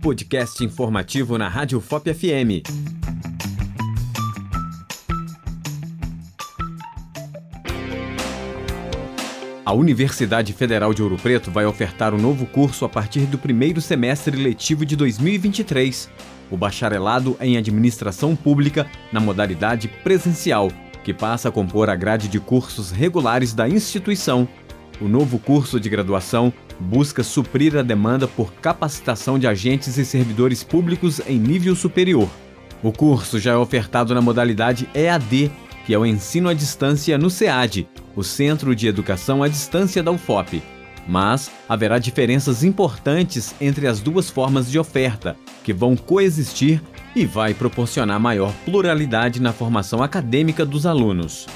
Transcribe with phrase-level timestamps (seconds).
[0.00, 2.64] podcast informativo na Rádio FOP FM.
[9.64, 13.80] A Universidade Federal de Ouro Preto vai ofertar um novo curso a partir do primeiro
[13.80, 16.08] semestre letivo de 2023,
[16.50, 20.72] o bacharelado em Administração Pública na modalidade presencial,
[21.04, 24.48] que passa a compor a grade de cursos regulares da instituição.
[25.00, 30.62] O novo curso de graduação busca suprir a demanda por capacitação de agentes e servidores
[30.62, 32.28] públicos em nível superior.
[32.82, 35.50] O curso já é ofertado na modalidade EAD,
[35.86, 40.10] que é o ensino à distância no SEAD, o Centro de Educação à Distância da
[40.10, 40.62] UFOP.
[41.08, 46.82] Mas haverá diferenças importantes entre as duas formas de oferta, que vão coexistir
[47.16, 51.46] e vai proporcionar maior pluralidade na formação acadêmica dos alunos.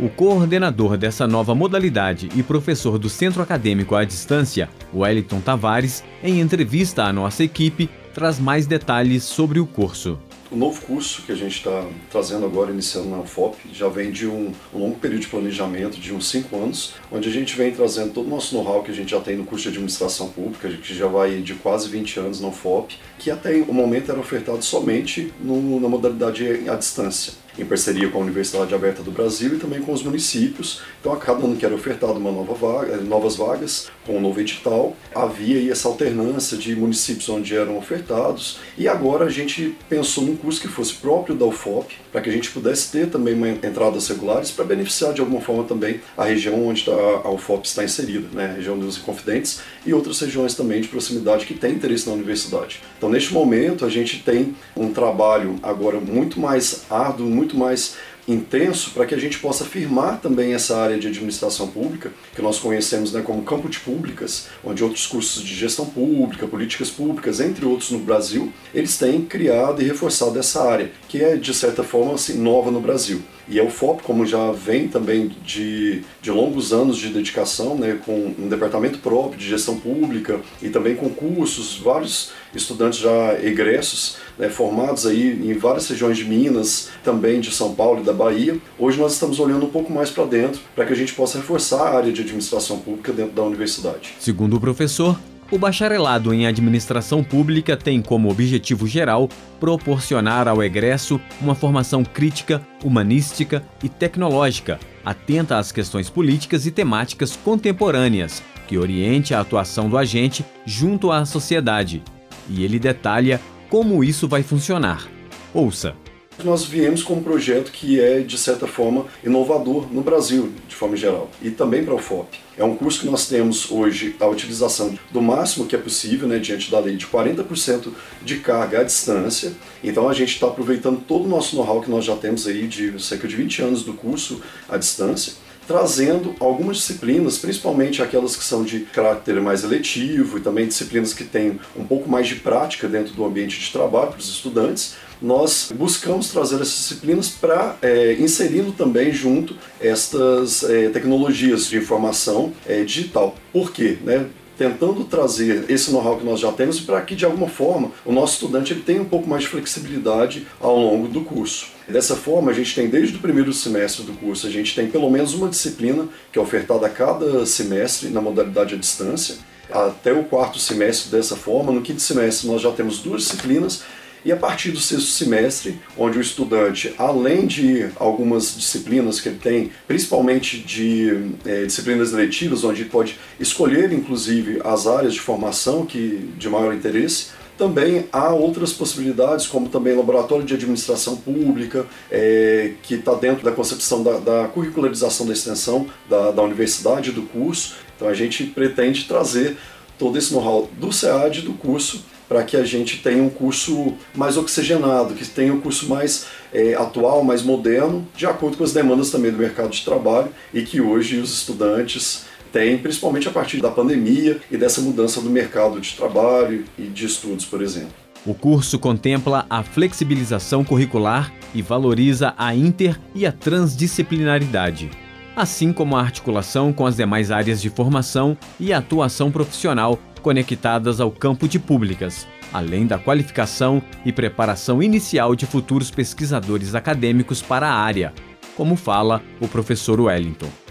[0.00, 6.40] O coordenador dessa nova modalidade e professor do Centro Acadêmico à Distância, Wellington Tavares, em
[6.40, 10.18] entrevista à nossa equipe, traz mais detalhes sobre o curso.
[10.50, 14.26] O novo curso que a gente está trazendo agora, iniciando na UFOP, já vem de
[14.26, 18.26] um, longo período de planejamento, de uns cinco anos, onde a gente vem trazendo todo
[18.26, 21.06] o nosso know-how que a gente já tem no curso de administração pública, que já
[21.06, 25.80] vai de quase 20 anos na UFOP, que até o momento era ofertado somente no,
[25.80, 29.92] na modalidade à distância em parceria com a Universidade Aberta do Brasil e também com
[29.92, 30.80] os municípios.
[31.00, 34.40] Então, a cada ano que era ofertado uma nova vaga, novas vagas, com um novo
[34.40, 38.58] edital, havia essa alternância de municípios onde eram ofertados.
[38.76, 42.32] E agora a gente pensou num curso que fosse próprio da UFOP, para que a
[42.32, 46.68] gente pudesse ter também uma entradas regulares para beneficiar de alguma forma também a região
[46.68, 48.50] onde a UFOP está inserida, né?
[48.50, 52.80] a região dos Inconfidentes e outras regiões também de proximidade que têm interesse na universidade.
[52.98, 57.96] Então, neste momento, a gente tem um trabalho agora muito mais árduo, muito mais
[58.26, 62.58] intenso para que a gente possa firmar também essa área de administração pública, que nós
[62.58, 67.64] conhecemos né, como campo de públicas, onde outros cursos de gestão pública, políticas públicas, entre
[67.64, 72.14] outros no Brasil, eles têm criado e reforçado essa área, que é de certa forma
[72.14, 73.22] assim, nova no Brasil.
[73.48, 78.34] E a UFOP, como já vem também de, de longos anos de dedicação, né, com
[78.38, 84.48] um departamento próprio de gestão pública e também com cursos, vários estudantes já egressos, né,
[84.48, 88.56] formados aí em várias regiões de Minas, também de São Paulo e da Bahia.
[88.78, 91.82] Hoje nós estamos olhando um pouco mais para dentro para que a gente possa reforçar
[91.82, 94.14] a área de administração pública dentro da universidade.
[94.18, 95.16] Segundo o professor,
[95.52, 99.28] o bacharelado em administração pública tem como objetivo geral
[99.60, 107.36] proporcionar ao egresso uma formação crítica, humanística e tecnológica, atenta às questões políticas e temáticas
[107.36, 112.02] contemporâneas, que oriente a atuação do agente junto à sociedade.
[112.48, 113.38] E ele detalha
[113.72, 115.08] como isso vai funcionar.
[115.54, 115.96] Ouça
[116.44, 120.96] nós viemos com um projeto que é, de certa forma, inovador no Brasil, de forma
[120.96, 122.38] geral, e também para o FOP.
[122.56, 126.38] É um curso que nós temos hoje a utilização do máximo que é possível, né,
[126.38, 127.88] diante da lei, de 40%
[128.22, 129.52] de carga à distância.
[129.84, 133.00] Então a gente está aproveitando todo o nosso know-how que nós já temos aí de
[133.00, 135.34] cerca de 20 anos do curso à distância
[135.66, 141.24] trazendo algumas disciplinas, principalmente aquelas que são de caráter mais eletivo e também disciplinas que
[141.24, 145.72] têm um pouco mais de prática dentro do ambiente de trabalho para os estudantes, nós
[145.74, 152.82] buscamos trazer essas disciplinas para é, inserindo também junto estas é, tecnologias de informação é,
[152.82, 153.36] digital.
[153.52, 153.98] Por quê?
[154.02, 154.26] Né?
[154.62, 158.34] Tentando trazer esse know-how que nós já temos para que de alguma forma o nosso
[158.34, 161.66] estudante ele tenha um pouco mais de flexibilidade ao longo do curso.
[161.88, 165.10] Dessa forma, a gente tem desde o primeiro semestre do curso, a gente tem pelo
[165.10, 169.34] menos uma disciplina que é ofertada a cada semestre na modalidade à distância,
[169.68, 171.72] até o quarto semestre dessa forma.
[171.72, 173.82] No quinto semestre nós já temos duas disciplinas
[174.24, 179.38] e a partir do sexto semestre, onde o estudante, além de algumas disciplinas que ele
[179.38, 185.84] tem, principalmente de é, disciplinas eletivas, onde ele pode escolher inclusive as áreas de formação
[185.84, 187.28] que de maior interesse,
[187.58, 193.52] também há outras possibilidades, como também laboratório de administração pública, é, que está dentro da
[193.52, 197.76] concepção da, da, curricularização da extensão da, da universidade do curso.
[197.94, 199.56] Então a gente pretende trazer
[199.98, 204.38] todo esse know-how do SEAD do curso para que a gente tenha um curso mais
[204.38, 209.10] oxigenado, que tenha um curso mais é, atual, mais moderno, de acordo com as demandas
[209.10, 213.70] também do mercado de trabalho e que hoje os estudantes têm, principalmente a partir da
[213.70, 217.92] pandemia e dessa mudança do mercado de trabalho e de estudos, por exemplo.
[218.24, 224.90] O curso contempla a flexibilização curricular e valoriza a inter e a transdisciplinaridade,
[225.36, 231.10] assim como a articulação com as demais áreas de formação e atuação profissional conectadas ao
[231.10, 237.74] campo de públicas, além da qualificação e preparação inicial de futuros pesquisadores acadêmicos para a
[237.74, 238.14] área,
[238.56, 240.61] como fala o professor Wellington.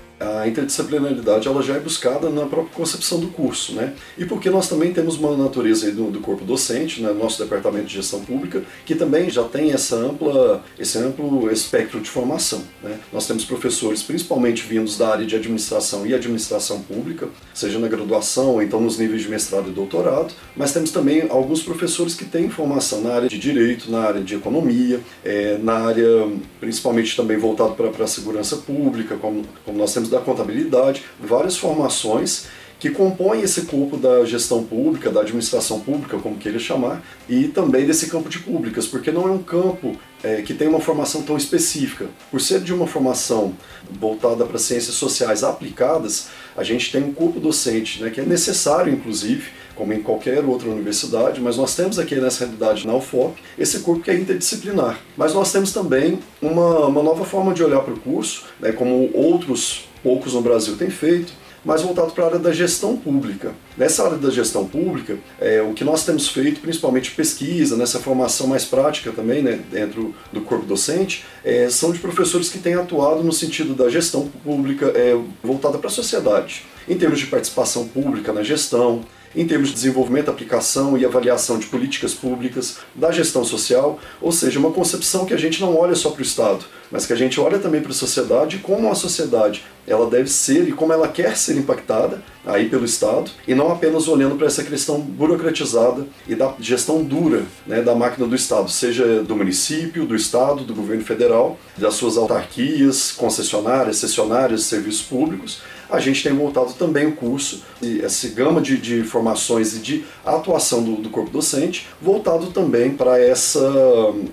[0.41, 3.93] A interdisciplinaridade ela já é buscada na própria concepção do curso, né?
[4.17, 7.93] E porque nós também temos uma natureza do, do, corpo docente, né, nosso departamento de
[7.93, 12.63] gestão pública, que também já tem essa ampla, esse amplo espectro de formação.
[12.81, 12.97] Né?
[13.13, 18.47] Nós temos professores, principalmente vindos da área de administração e administração pública, seja na graduação
[18.47, 22.49] ou então nos níveis de mestrado e doutorado, mas temos também alguns professores que têm
[22.49, 26.27] formação na área de direito, na área de economia, é, na área
[26.59, 32.47] principalmente também voltado para a segurança pública, como, como nós temos da contabilidade, várias formações
[32.81, 37.85] que compõem esse corpo da gestão pública, da administração pública, como queira chamar, e também
[37.85, 41.37] desse campo de públicas, porque não é um campo é, que tem uma formação tão
[41.37, 42.07] específica.
[42.31, 43.53] Por ser de uma formação
[43.87, 48.91] voltada para ciências sociais aplicadas, a gente tem um corpo docente, né, que é necessário,
[48.91, 49.51] inclusive,
[49.81, 54.03] como em qualquer outra universidade, mas nós temos aqui nessa realidade na UFOP esse corpo
[54.03, 54.99] que é interdisciplinar.
[55.17, 59.09] Mas nós temos também uma, uma nova forma de olhar para o curso, né, como
[59.11, 61.33] outros poucos no Brasil têm feito,
[61.65, 63.53] mais voltado para a área da gestão pública.
[63.75, 68.45] Nessa área da gestão pública, é, o que nós temos feito, principalmente pesquisa, nessa formação
[68.45, 73.23] mais prática também, né, dentro do corpo docente, é, são de professores que têm atuado
[73.23, 78.31] no sentido da gestão pública é, voltada para a sociedade, em termos de participação pública
[78.31, 79.01] na gestão,
[79.35, 84.59] em termos de desenvolvimento, aplicação e avaliação de políticas públicas, da gestão social, ou seja,
[84.59, 87.39] uma concepção que a gente não olha só para o Estado, mas que a gente
[87.39, 91.35] olha também para a sociedade como a sociedade ela deve ser e como ela quer
[91.35, 96.53] ser impactada aí pelo Estado e não apenas olhando para essa questão burocratizada e da
[96.59, 101.57] gestão dura né, da máquina do Estado, seja do município, do Estado, do governo federal,
[101.77, 105.61] das suas autarquias, concessionárias, cessionárias, serviços públicos,
[105.91, 110.05] a gente tem voltado também o curso, e essa gama de, de formações e de
[110.25, 113.61] atuação do, do corpo docente, voltado também para essa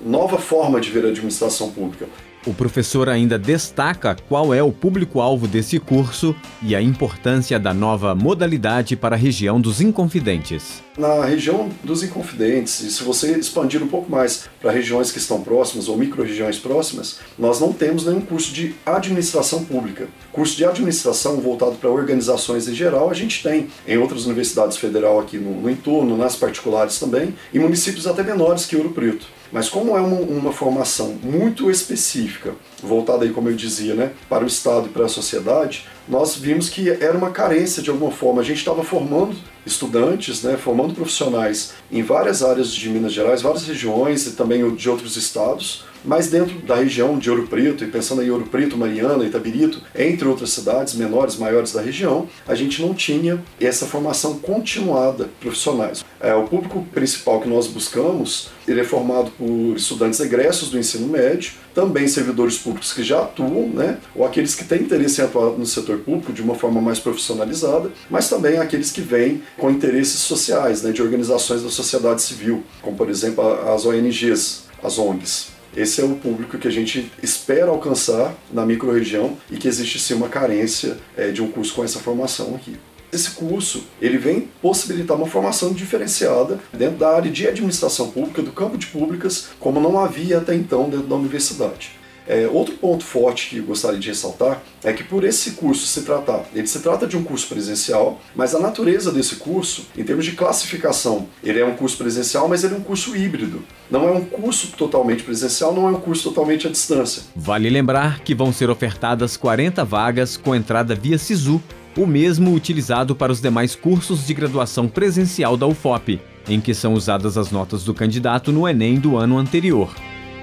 [0.04, 2.06] nova forma de ver a administração pública.
[2.46, 8.14] O professor ainda destaca qual é o público-alvo desse curso e a importância da nova
[8.14, 10.87] modalidade para a região dos Inconfidentes.
[10.98, 15.40] Na região dos Inconfidentes, e se você expandir um pouco mais para regiões que estão
[15.40, 20.08] próximas ou micro-regiões próximas, nós não temos nenhum curso de administração pública.
[20.32, 25.20] Curso de administração voltado para organizações em geral, a gente tem em outras universidades federais
[25.20, 29.38] aqui no, no entorno, nas particulares também, e municípios até menores que Ouro Preto.
[29.52, 34.44] Mas como é uma, uma, formação muito específica, voltada aí, como eu dizia, né, para
[34.44, 38.42] o Estado e para a sociedade, nós vimos que era uma carência de alguma forma.
[38.42, 39.34] A gente estava formando
[39.68, 44.90] estudantes, né, formando profissionais em várias áreas de Minas Gerais, várias regiões e também de
[44.90, 49.24] outros estados, mas dentro da região de Ouro Preto, e pensando em Ouro Preto, Mariana,
[49.24, 55.28] Itabirito, entre outras cidades menores, maiores da região, a gente não tinha essa formação continuada
[55.40, 56.04] profissionais.
[56.20, 61.06] É, o público principal que nós buscamos, ele é formado por estudantes egressos do ensino
[61.06, 65.52] médio, também servidores públicos que já atuam, né, ou aqueles que têm interesse em atuar
[65.52, 70.20] no setor público de uma forma mais profissionalizada, mas também aqueles que vêm com interesses
[70.20, 75.57] sociais, né, de organizações da sociedade civil, como por exemplo as ONGs, as ONGs.
[75.76, 80.14] Esse é o público que a gente espera alcançar na microrregião e que existe sim
[80.14, 82.76] uma carência é, de um curso com essa formação aqui.
[83.10, 88.52] Esse curso ele vem possibilitar uma formação diferenciada dentro da área de administração pública, do
[88.52, 91.97] campo de públicas, como não havia até então dentro da universidade.
[92.28, 96.44] É, outro ponto forte que gostaria de ressaltar é que por esse curso se tratar,
[96.54, 100.32] ele se trata de um curso presencial, mas a natureza desse curso, em termos de
[100.32, 103.62] classificação, ele é um curso presencial, mas ele é um curso híbrido.
[103.90, 107.22] Não é um curso totalmente presencial, não é um curso totalmente à distância.
[107.34, 111.62] Vale lembrar que vão ser ofertadas 40 vagas com entrada via SISU,
[111.96, 116.92] o mesmo utilizado para os demais cursos de graduação presencial da UFOP, em que são
[116.92, 119.90] usadas as notas do candidato no Enem do ano anterior.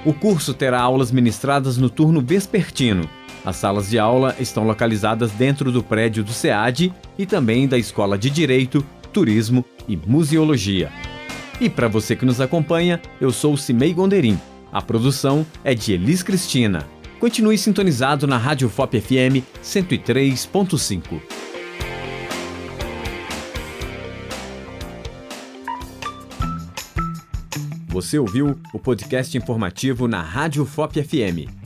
[0.05, 3.09] O curso terá aulas ministradas no turno vespertino.
[3.43, 8.15] As salas de aula estão localizadas dentro do prédio do SEAD e também da Escola
[8.15, 10.91] de Direito, Turismo e Museologia.
[11.59, 14.39] E para você que nos acompanha, eu sou Cimei Gonderim.
[14.71, 16.85] A produção é de Elis Cristina.
[17.19, 21.19] Continue sintonizado na Rádio FOP FM 103.5.
[27.95, 31.64] Você ouviu o podcast informativo na Rádio FOP FM.